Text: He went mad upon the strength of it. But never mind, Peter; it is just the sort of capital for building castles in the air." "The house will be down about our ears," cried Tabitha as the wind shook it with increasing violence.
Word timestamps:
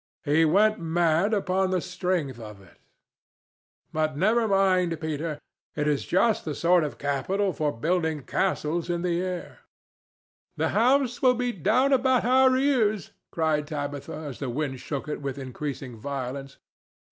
He 0.25 0.45
went 0.45 0.79
mad 0.79 1.31
upon 1.31 1.69
the 1.69 1.79
strength 1.79 2.39
of 2.39 2.59
it. 2.59 2.79
But 3.93 4.17
never 4.17 4.47
mind, 4.47 4.99
Peter; 4.99 5.37
it 5.75 5.87
is 5.87 6.05
just 6.07 6.43
the 6.43 6.55
sort 6.55 6.83
of 6.83 6.97
capital 6.97 7.53
for 7.53 7.71
building 7.71 8.23
castles 8.23 8.89
in 8.89 9.03
the 9.03 9.21
air." 9.21 9.59
"The 10.57 10.69
house 10.69 11.21
will 11.21 11.35
be 11.35 11.51
down 11.51 11.93
about 11.93 12.25
our 12.25 12.57
ears," 12.57 13.11
cried 13.31 13.67
Tabitha 13.67 14.15
as 14.15 14.39
the 14.39 14.49
wind 14.49 14.79
shook 14.79 15.07
it 15.07 15.21
with 15.21 15.37
increasing 15.37 15.95
violence. 15.99 16.57